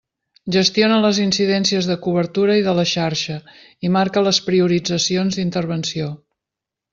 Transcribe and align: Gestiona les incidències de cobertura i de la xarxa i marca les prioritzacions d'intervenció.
Gestiona 0.53 0.95
les 1.01 1.17
incidències 1.25 1.89
de 1.89 1.97
cobertura 2.05 2.55
i 2.61 2.65
de 2.69 2.73
la 2.79 2.85
xarxa 2.93 3.37
i 3.89 3.93
marca 3.99 4.25
les 4.29 4.41
prioritzacions 4.49 5.39
d'intervenció. 5.41 6.11